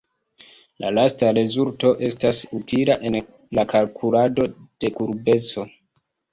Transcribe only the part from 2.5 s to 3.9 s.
utila en la